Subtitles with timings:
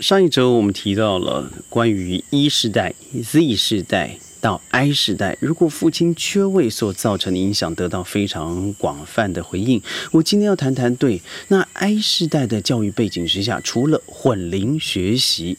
[0.00, 9.82] 上一周我们提到了关于一世代、Z 世代到 I 世代，如果父亲缺位所造成的影响得到非常广泛的回应。
[10.12, 15.58] 我今天要谈谈对那 I 世代的教育背景之下，除了混龄学习，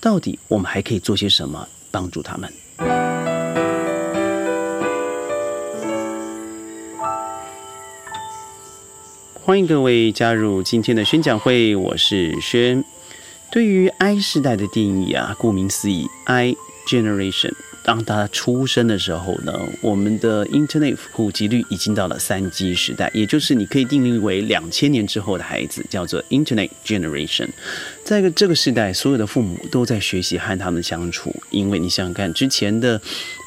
[0.00, 2.52] 到底我们还可以做些什么帮助他们？
[9.32, 12.84] 欢迎各位加入今天的宣讲会，我是轩。
[13.50, 16.54] 对于 I 世代的定义啊，顾名思义，I
[16.86, 27.48] generation，当他出生的时候呢，我们的 Internet 普及率已经到了三 G 时代，也就是你可以定义为两千年之后的孩子，叫做 Internet generation。
[28.04, 33.00] 在这个时代，所有的父母都在学习和他们相处，因为你想想看，之前的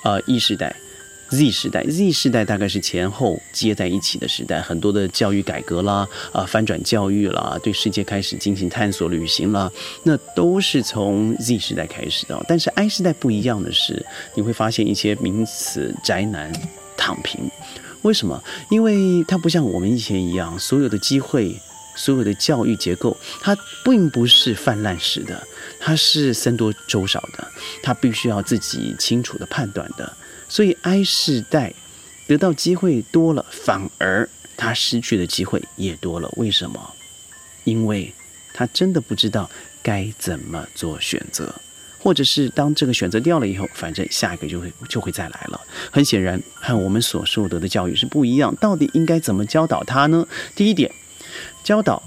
[0.03, 0.75] 呃 E 世代。
[1.31, 9.71] Z 时代，Z 时代大概是前后接在一起的时代，很多的教育改革啦，啊，翻转教育啦，对世界开始进行探索旅行啦，
[10.03, 12.45] 那都是从 Z 时代开始的。
[12.49, 14.05] 但是 I 时代不一样的是，
[14.35, 16.51] 你会发现一些名词宅男
[16.97, 17.49] 躺平，
[18.01, 18.43] 为什么？
[18.69, 21.55] 因为它不像我们以前一样，所有的机会，
[21.95, 25.41] 所有的教育结构，它并不是泛滥式的，
[25.79, 27.47] 它是僧多粥少的，
[27.81, 30.11] 它必须要自己清楚的判断的。
[30.51, 31.73] 所以 I 世代
[32.27, 34.27] 得到机会多了，反而
[34.57, 36.29] 他失去的机会也多了。
[36.35, 36.93] 为什么？
[37.63, 38.13] 因为
[38.53, 39.49] 他真的不知道
[39.81, 41.55] 该怎么做选择，
[41.97, 45.61] 或者是当这个选择掉了以后，反正下一个就会 就会再来了。
[45.89, 48.53] 很显然，和我们所受得的教育是不一样。
[48.57, 50.27] 到底应该怎么教导他呢？
[50.53, 50.91] 第一点，
[51.63, 52.03] 教导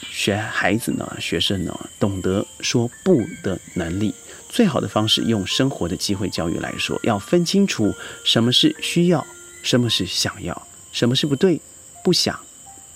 [0.00, 4.14] 学孩子呢，学生呢，懂得说不的能力。
[4.48, 7.92] 最好的方式，用生活的机会教育来说，要分清楚
[8.24, 9.26] 什么是需要，
[9.62, 11.60] 什么是想要，什么是不对、
[12.02, 12.38] 不想、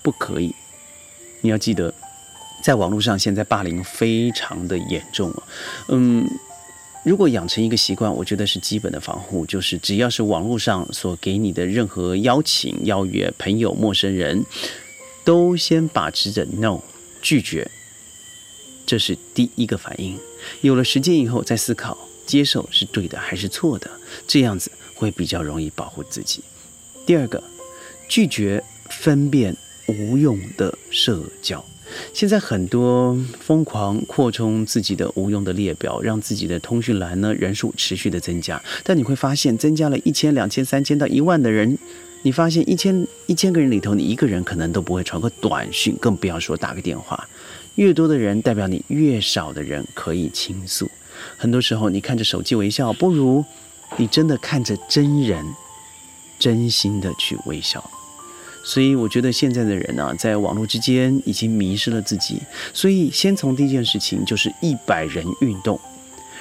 [0.01, 0.55] 不可以。
[1.43, 1.93] 你要记得，
[2.63, 5.43] 在网络上现在霸凌非常的严重啊。
[5.89, 6.27] 嗯，
[7.05, 14.43] 如果养成一个习惯，我觉得是基本的防护，就是只要是网络上所给你的任何邀请、邀约、朋友、陌生人，
[15.23, 16.81] 都先把持着 no
[17.23, 17.71] 拒绝。
[18.85, 20.19] 这是第一个反应。
[20.61, 21.97] 有了时间以后再思考，
[22.27, 23.91] 接受是对的还是错的，
[24.27, 26.43] 这样子会比较容易保护自己。
[27.07, 27.43] 第二个，
[28.09, 29.57] 拒绝分辨
[29.87, 31.65] 无用的社交。
[32.15, 38.63] 现在很多疯狂扩充自己的无用的列表，让自己的通讯栏呢人数持续的增加。
[38.83, 41.79] 但你会发现，增加了一千、两千、三千到一万的人，
[42.23, 47.29] 你发现一千一千个人里头，你一个人可能都不会传个短讯，更不要说打个电话。
[47.75, 50.91] 越多的人，代表你越少的人可以倾诉。
[51.37, 53.45] 很多时候，你看着手机微笑，不如
[53.97, 55.45] 你真的看着真人，
[56.39, 57.83] 真心的去微笑。
[58.65, 62.41] 所以，我觉得现在的人呢，在网络之间已经迷失了自己。
[62.73, 65.81] 所以，先从第一件事情，就是一百人运动，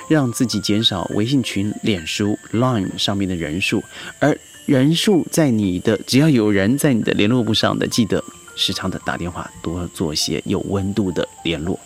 [0.08, 3.84] 让自己减少微信群、脸书、Line 上面的人数，
[4.20, 8.24] 而人数在你的，只要有人在你的联络簿上的，记得。
[8.54, 11.80] 时常的打电话，多做些有温度的联络。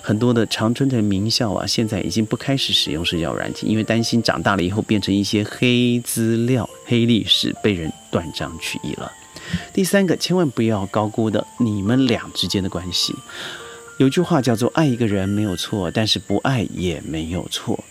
[0.00, 9.10] 很多的长春的名校啊，现在已经不开始使用社交软体，因为担心长大了以后变成一些黑资料、黑历史，被人断章取义了。
[9.74, 13.12] 第三个，千万不要高估的你们俩之间的关系。
[13.98, 17.82] 有句话叫做“爱一个人没有错，但是不爱也没有错”。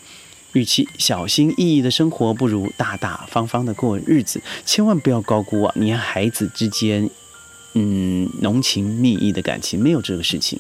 [0.54, 4.42] 与其小心翼翼的生活，不如大大方方的过日子。
[4.66, 7.10] 千万不要高估啊，你和孩子之间。
[7.74, 10.60] 嗯，浓情蜜意的感情没有这个事情。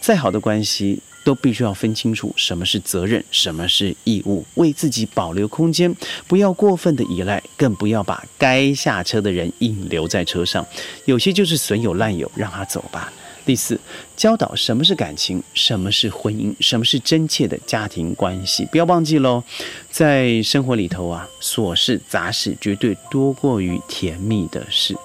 [0.00, 5.92] 再好的关系都必须要分清楚什么是责任，什么是义务，为自己保留空间，
[6.28, 10.64] 不要过分的依赖，更不要把该下车的人硬留在车上。
[11.06, 13.12] 有些就是损友烂友，让他走吧。
[13.44, 13.78] 第四，
[14.16, 18.64] 教导什么是感情，什么是婚姻，什么是真切的家庭关系。
[18.66, 19.42] 不要忘记喽，
[19.90, 24.96] 在生活里头啊，琐事杂事绝对多过于甜蜜的事。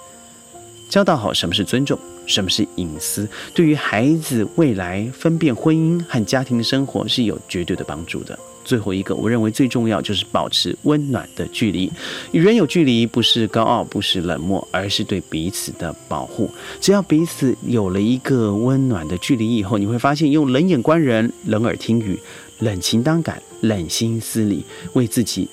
[0.90, 8.38] 教导好什么是尊重，什么是隐私，对于孩子未来分辨婚姻和家庭生活是有绝对的帮助的。
[8.66, 11.92] 最后一个，我认为最重要就是保持温暖的距离。
[12.32, 16.50] 与人有距离，不是高傲，不是冷漠，而是对彼此的保护。
[16.82, 22.20] 只要彼此有了一个温暖的距离以后，你会发现，用冷眼观人，冷耳听语，
[22.60, 24.64] 冷情当感，冷心思理，
[24.94, 25.48] 为自己。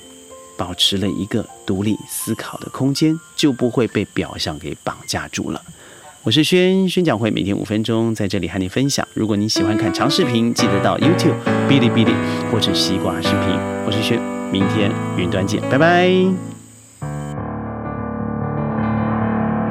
[0.57, 5.63] 保持了一个独立思考的空间，就不会被表象给绑架住了。
[6.23, 9.07] 我是轩宣讲会，每天五分钟在这里和你分享。
[9.15, 11.37] 如果你喜欢看长视频，记得到 YouTube、
[11.69, 12.13] 哔哩哔哩
[12.51, 13.51] 或者西瓜视频。
[13.87, 14.21] 我是轩，
[14.51, 16.56] 明天云端见，拜拜。